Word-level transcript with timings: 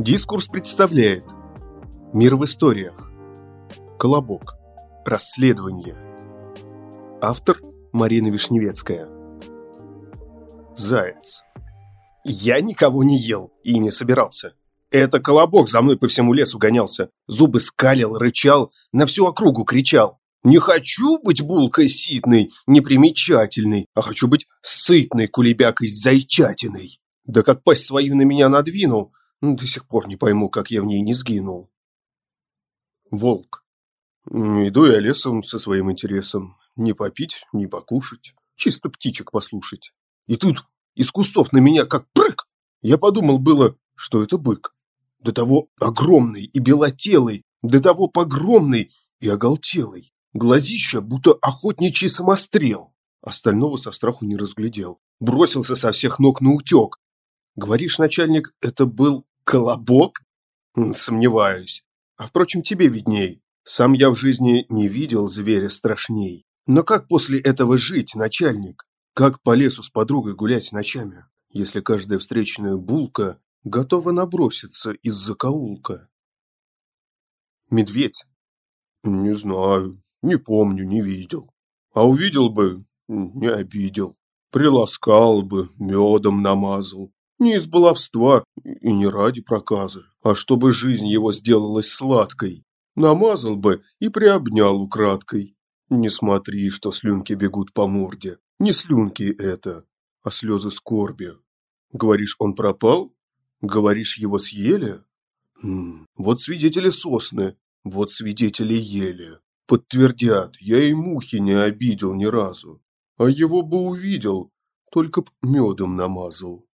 Дискурс 0.00 0.46
представляет 0.46 1.24
Мир 2.14 2.36
в 2.36 2.46
историях 2.46 3.12
Колобок 3.98 4.54
Расследование 5.04 5.94
Автор 7.20 7.58
Марина 7.92 8.28
Вишневецкая 8.28 9.10
Заяц 10.74 11.42
Я 12.24 12.62
никого 12.62 13.04
не 13.04 13.18
ел 13.18 13.52
и 13.62 13.78
не 13.78 13.90
собирался. 13.90 14.54
Это 14.90 15.20
Колобок 15.20 15.68
за 15.68 15.82
мной 15.82 15.98
по 15.98 16.08
всему 16.08 16.32
лесу 16.32 16.56
гонялся, 16.56 17.10
зубы 17.26 17.60
скалил, 17.60 18.16
рычал, 18.16 18.72
на 18.92 19.04
всю 19.04 19.26
округу 19.26 19.64
кричал. 19.64 20.18
Не 20.42 20.56
хочу 20.60 21.18
быть 21.18 21.42
булкой 21.42 21.90
ситной, 21.90 22.50
непримечательной, 22.66 23.86
а 23.94 24.00
хочу 24.00 24.28
быть 24.28 24.46
сытной 24.62 25.26
кулебякой 25.26 25.88
зайчатиной. 25.88 27.02
Да 27.26 27.42
как 27.42 27.62
пасть 27.62 27.84
свою 27.84 28.16
на 28.16 28.22
меня 28.22 28.48
надвинул, 28.48 29.12
до 29.40 29.66
сих 29.66 29.86
пор 29.86 30.06
не 30.06 30.16
пойму, 30.16 30.50
как 30.50 30.70
я 30.70 30.82
в 30.82 30.86
ней 30.86 31.00
не 31.00 31.14
сгинул. 31.14 31.70
Волк. 33.10 33.64
Иду 34.28 34.86
я 34.86 35.00
лесом 35.00 35.42
со 35.42 35.58
своим 35.58 35.90
интересом. 35.90 36.56
Не 36.76 36.92
попить, 36.92 37.46
не 37.52 37.66
покушать, 37.66 38.34
чисто 38.56 38.90
птичек 38.90 39.32
послушать. 39.32 39.92
И 40.26 40.36
тут 40.36 40.64
из 40.94 41.10
кустов 41.10 41.52
на 41.52 41.58
меня 41.58 41.84
как 41.84 42.06
прыг. 42.12 42.46
Я 42.82 42.96
подумал 42.98 43.38
было, 43.38 43.76
что 43.96 44.22
это 44.22 44.38
бык. 44.38 44.74
До 45.18 45.32
того 45.32 45.68
огромный 45.78 46.44
и 46.44 46.58
белотелый, 46.58 47.44
до 47.62 47.80
того 47.80 48.08
погромный 48.08 48.92
и 49.20 49.28
оголтелый. 49.28 50.12
Глазища, 50.32 51.00
будто 51.00 51.32
охотничий 51.32 52.08
самострел. 52.08 52.94
Остального 53.20 53.76
со 53.76 53.92
страху 53.92 54.24
не 54.24 54.36
разглядел. 54.36 55.00
Бросился 55.18 55.76
со 55.76 55.92
всех 55.92 56.18
ног 56.18 56.40
на 56.40 56.52
утек. 56.52 56.98
Говоришь, 57.56 57.98
начальник, 57.98 58.54
это 58.60 58.86
был 58.86 59.26
колобок? 59.50 60.22
Сомневаюсь. 60.94 61.84
А 62.16 62.28
впрочем, 62.28 62.62
тебе 62.62 62.86
видней. 62.86 63.42
Сам 63.64 63.94
я 63.94 64.10
в 64.10 64.14
жизни 64.14 64.64
не 64.68 64.86
видел 64.86 65.28
зверя 65.28 65.68
страшней. 65.68 66.44
Но 66.66 66.84
как 66.84 67.08
после 67.08 67.40
этого 67.40 67.76
жить, 67.76 68.14
начальник? 68.14 68.84
Как 69.12 69.42
по 69.42 69.54
лесу 69.54 69.82
с 69.82 69.90
подругой 69.90 70.34
гулять 70.34 70.70
ночами, 70.70 71.24
если 71.48 71.80
каждая 71.80 72.20
встречная 72.20 72.76
булка 72.76 73.40
готова 73.64 74.12
наброситься 74.12 74.92
из 74.92 75.14
закоулка? 75.14 76.08
Медведь? 77.70 78.26
Не 79.02 79.32
знаю. 79.32 80.00
Не 80.22 80.36
помню, 80.36 80.84
не 80.84 81.02
видел. 81.02 81.52
А 81.92 82.06
увидел 82.06 82.50
бы, 82.50 82.84
не 83.08 83.48
обидел. 83.48 84.16
Приласкал 84.52 85.42
бы, 85.42 85.70
медом 85.76 86.40
намазал. 86.40 87.12
Не 87.40 87.54
из 87.56 87.66
баловства 87.66 88.44
и 88.64 88.92
не 88.92 89.06
ради 89.06 89.40
проказа, 89.40 90.04
а 90.22 90.34
чтобы 90.34 90.72
жизнь 90.72 91.06
его 91.06 91.32
сделалась 91.32 91.88
сладкой. 91.88 92.64
Намазал 92.96 93.56
бы 93.56 93.82
и 93.98 94.10
приобнял 94.10 94.78
украдкой. 94.78 95.56
Не 95.88 96.10
смотри, 96.10 96.68
что 96.68 96.92
слюнки 96.92 97.32
бегут 97.32 97.72
по 97.72 97.86
морде. 97.86 98.36
Не 98.58 98.74
слюнки 98.74 99.22
это, 99.22 99.84
а 100.22 100.30
слезы 100.30 100.70
скорби. 100.70 101.32
Говоришь, 101.92 102.36
он 102.38 102.54
пропал? 102.54 103.14
Говоришь, 103.62 104.18
его 104.18 104.38
съели? 104.38 105.02
М 105.62 106.02
-м, 106.02 106.06
вот 106.16 106.40
свидетели 106.40 106.90
сосны, 106.90 107.56
вот 107.84 108.12
свидетели 108.12 108.74
ели. 108.74 109.38
Подтвердят, 109.66 110.56
я 110.60 110.82
и 110.82 110.92
мухи 110.92 111.36
не 111.36 111.52
обидел 111.52 112.14
ни 112.14 112.26
разу. 112.26 112.82
А 113.16 113.30
его 113.30 113.62
бы 113.62 113.78
увидел, 113.78 114.50
только 114.92 115.22
б 115.22 115.30
медом 115.40 115.96
намазал. 115.96 116.66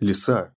Лиса. 0.00 0.54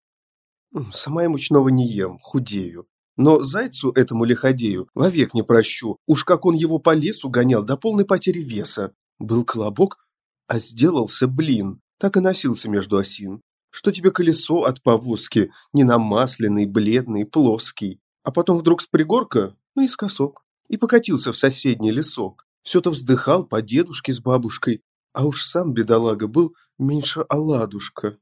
Сама 0.93 1.23
я 1.23 1.29
мучного 1.29 1.69
не 1.69 1.87
ем, 1.87 2.19
худею. 2.21 2.87
Но 3.17 3.41
зайцу 3.41 3.91
этому 3.91 4.25
лиходею 4.25 4.89
вовек 4.95 5.35
не 5.35 5.43
прощу. 5.43 5.97
Уж 6.07 6.25
как 6.25 6.47
он 6.47 6.55
его 6.55 6.79
по 6.79 6.95
лесу 6.95 7.29
гонял 7.29 7.63
до 7.63 7.77
полной 7.77 8.05
потери 8.05 8.43
веса. 8.43 8.93
Был 9.19 9.45
колобок, 9.45 9.99
а 10.47 10.59
сделался 10.59 11.27
блин. 11.27 11.81
Так 11.99 12.17
и 12.17 12.21
носился 12.21 12.69
между 12.69 12.97
осин. 12.97 13.43
Что 13.71 13.93
тебе 13.93 14.11
колесо 14.11 14.63
от 14.63 14.83
повозки, 14.83 15.51
ненамасленный, 15.73 16.67
бледный, 16.67 17.25
плоский. 17.27 18.01
А 18.23 18.33
потом 18.33 18.59
вдруг 18.59 18.81
с 18.81 18.87
пригорка 18.87 19.57
наискосок 19.75 20.43
и 20.69 20.77
покатился 20.77 21.33
в 21.33 21.37
соседний 21.37 21.91
лесок. 21.91 22.47
Все-то 22.63 22.91
вздыхал 22.91 23.45
по 23.45 23.63
дедушке 23.63 24.13
с 24.13 24.21
бабушкой, 24.21 24.83
а 25.13 25.27
уж 25.27 25.43
сам 25.43 25.73
бедолага 25.73 26.27
был 26.27 26.55
меньше 26.79 27.25
оладушка. 27.29 28.19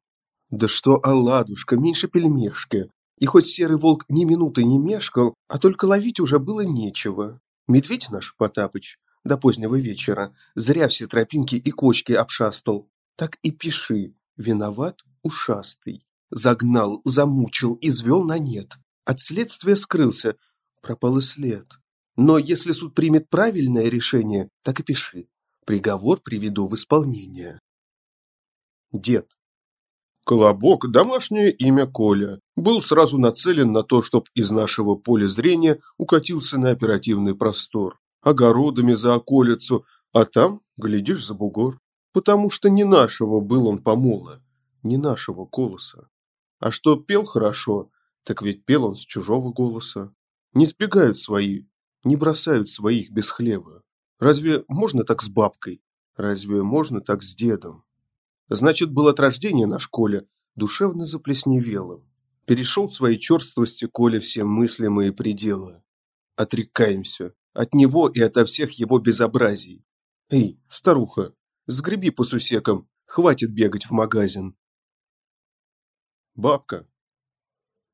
Да 0.51 0.69
что 0.69 1.01
оладушка, 1.03 1.77
меньше 1.77 2.09
пельмешка. 2.09 2.89
И 3.19 3.27
хоть 3.27 3.47
серый 3.47 3.79
волк 3.79 4.05
ни 4.09 4.25
минуты 4.25 4.65
не 4.65 4.79
мешкал, 4.79 5.35
а 5.49 5.59
только 5.59 5.85
ловить 5.85 6.21
уже 6.21 6.39
было 6.39 6.61
нечего. 6.61 7.41
Медведь 7.67 8.11
наш 8.11 8.35
Потапыч 8.37 8.99
до 9.25 9.37
позднего 9.37 9.77
вечера 9.77 10.35
зря 10.55 10.89
все 10.89 11.07
тропинки 11.07 11.57
и 11.57 11.71
кочки 11.71 12.13
обшастал. 12.13 12.89
Так 13.17 13.39
и 13.43 13.51
пиши, 13.51 14.15
виноват 14.37 15.03
ушастый. 15.23 16.05
Загнал, 16.31 17.01
замучил, 17.05 17.79
извел 17.81 18.23
на 18.23 18.39
нет. 18.39 18.75
От 19.05 19.21
следствия 19.21 19.77
скрылся, 19.77 20.37
пропал 20.83 21.19
и 21.19 21.23
след. 21.23 21.67
Но 22.17 22.39
если 22.39 22.73
суд 22.73 22.95
примет 22.95 23.29
правильное 23.29 23.89
решение, 23.89 24.49
так 24.63 24.81
и 24.81 24.83
пиши. 24.83 25.29
Приговор 25.65 26.21
приведу 26.21 26.67
в 26.67 26.75
исполнение. 26.75 27.59
Дед. 28.93 29.38
Колобок, 30.28 30.91
домашнее 30.91 31.50
имя 31.50 31.87
Коля, 31.87 32.43
был 32.55 32.83
сразу 32.83 33.16
нацелен 33.16 33.72
на 33.72 33.83
то, 33.83 34.03
чтобы 34.03 34.27
из 34.34 34.50
нашего 34.50 34.94
поля 34.94 35.27
зрения 35.27 35.81
укатился 35.97 36.59
на 36.59 36.69
оперативный 36.69 37.34
простор, 37.34 37.99
огородами 38.21 38.93
за 38.93 39.15
околицу, 39.15 39.87
а 40.12 40.27
там, 40.27 40.61
глядишь, 40.77 41.27
за 41.27 41.33
бугор. 41.33 41.81
Потому 42.12 42.50
что 42.50 42.69
не 42.69 42.84
нашего 42.84 43.41
был 43.41 43.69
он 43.69 43.78
помола, 43.78 44.43
не 44.83 44.99
нашего 44.99 45.47
колоса. 45.47 46.11
А 46.59 46.71
что 46.71 46.97
пел 46.97 47.25
хорошо, 47.25 47.88
так 48.22 48.43
ведь 48.43 48.67
пел 48.67 48.84
он 48.84 48.97
с 48.97 49.06
чужого 49.06 49.50
голоса. 49.50 50.12
Не 50.53 50.67
сбегают 50.67 51.17
свои, 51.17 51.62
не 52.05 52.17
бросают 52.17 52.69
своих 52.69 53.11
без 53.11 53.31
хлеба. 53.31 53.83
Разве 54.21 54.62
можно 54.69 55.05
так 55.05 55.22
с 55.22 55.31
бабкой? 55.31 55.81
Разве 56.19 56.62
можно 56.62 57.00
так 57.00 57.22
с 57.22 57.34
дедом? 57.34 57.84
Значит, 58.49 58.91
был 58.93 59.09
от 59.09 59.21
рождения 59.21 59.67
на 59.67 59.79
школе 59.79 60.27
душевно 60.55 61.05
заплесневелым. 61.05 62.05
Перешел 62.47 62.89
своей 62.89 63.19
черствости 63.19 63.87
Коля 63.87 64.21
все 64.21 64.45
мыслимые 64.45 65.13
пределы. 65.13 65.83
Отрекаемся 66.35 67.35
от 67.53 67.75
него 67.75 68.09
и 68.09 68.21
ото 68.21 68.45
всех 68.45 68.73
его 68.73 68.99
безобразий. 68.99 69.85
Эй, 70.31 70.61
старуха, 70.69 71.35
сгреби 71.67 72.11
по 72.11 72.25
сусекам, 72.25 72.89
хватит 73.05 73.53
бегать 73.53 73.87
в 73.87 73.91
магазин. 73.91 74.57
Бабка. 76.35 76.87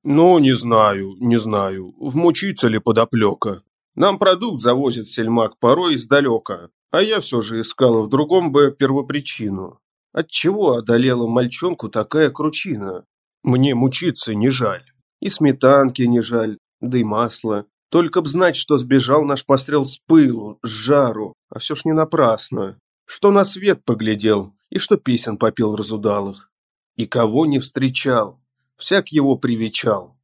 Ну, 0.03 0.39
не 0.39 0.55
знаю, 0.55 1.17
не 1.19 1.39
знаю, 1.39 1.95
вмучится 1.99 2.69
ли 2.69 2.79
подоплека. 2.79 3.63
Нам 3.95 4.19
продукт 4.19 4.61
завозит 4.61 5.09
сельмак 5.09 5.59
порой 5.59 5.95
издалека, 5.95 6.71
а 6.91 7.03
я 7.03 7.21
все 7.21 7.41
же 7.41 7.61
искала 7.61 8.03
в 8.03 8.09
другом 8.09 8.53
бы 8.53 8.71
первопричину. 8.71 9.81
Отчего 10.15 10.75
одолела 10.75 11.27
мальчонку 11.27 11.89
такая 11.89 12.31
кручина? 12.31 13.05
Мне 13.43 13.75
мучиться 13.75 14.33
не 14.33 14.49
жаль. 14.49 14.85
И 15.21 15.29
сметанки 15.29 16.03
не 16.03 16.23
жаль, 16.23 16.57
да 16.81 16.99
и 16.99 17.05
масла. 17.05 17.67
Только 17.91 18.23
б 18.23 18.29
знать, 18.29 18.55
что 18.55 18.79
сбежал 18.79 19.25
наш 19.25 19.45
пострел 19.45 19.85
с 19.85 19.99
пылу, 19.99 20.61
с 20.63 20.69
жару, 20.69 21.35
а 21.49 21.59
все 21.59 21.75
ж 21.75 21.85
не 21.85 21.93
напрасно. 21.93 22.79
Что 23.07 23.33
на 23.33 23.45
свет 23.45 23.85
поглядел, 23.85 24.55
и 24.71 24.79
что 24.79 24.97
песен 24.97 25.37
попел 25.37 25.75
разудалых. 25.75 26.49
И 26.95 27.07
кого 27.07 27.45
не 27.45 27.59
встречал, 27.59 28.41
всяк 28.77 29.09
его 29.09 29.37
привечал. 29.37 30.17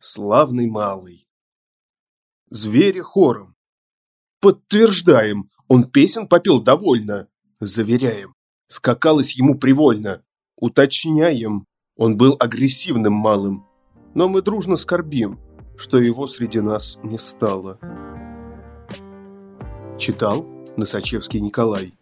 Славный 0.00 0.66
малый. 0.66 1.28
Звери 2.50 3.00
хором. 3.00 3.54
Подтверждаем, 4.40 5.50
он 5.68 5.84
песен 5.84 6.26
попил 6.26 6.60
довольно. 6.60 7.28
Заверяем, 7.60 8.35
скакалось 8.68 9.36
ему 9.36 9.56
привольно. 9.56 10.22
Уточняем, 10.56 11.66
он 11.96 12.16
был 12.16 12.36
агрессивным 12.38 13.12
малым. 13.12 13.66
Но 14.14 14.28
мы 14.28 14.42
дружно 14.42 14.76
скорбим, 14.76 15.38
что 15.76 15.98
его 15.98 16.26
среди 16.26 16.60
нас 16.60 16.98
не 17.02 17.18
стало. 17.18 17.78
Читал 19.98 20.46
Носачевский 20.76 21.40
Николай. 21.40 21.94